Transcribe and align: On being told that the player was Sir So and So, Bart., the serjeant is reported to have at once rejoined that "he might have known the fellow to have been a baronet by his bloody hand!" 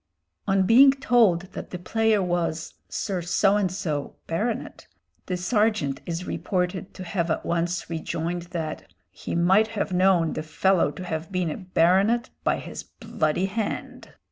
On 0.47 0.63
being 0.65 0.93
told 0.93 1.41
that 1.53 1.69
the 1.69 1.77
player 1.77 2.23
was 2.23 2.73
Sir 2.89 3.21
So 3.21 3.55
and 3.55 3.71
So, 3.71 4.15
Bart., 4.25 4.87
the 5.27 5.37
serjeant 5.37 6.01
is 6.07 6.25
reported 6.25 6.95
to 6.95 7.03
have 7.03 7.29
at 7.29 7.45
once 7.45 7.87
rejoined 7.87 8.47
that 8.49 8.91
"he 9.11 9.35
might 9.35 9.67
have 9.77 9.93
known 9.93 10.33
the 10.33 10.41
fellow 10.41 10.89
to 10.89 11.03
have 11.03 11.31
been 11.31 11.51
a 11.51 11.57
baronet 11.57 12.31
by 12.43 12.57
his 12.57 12.81
bloody 12.81 13.45
hand!" 13.45 14.15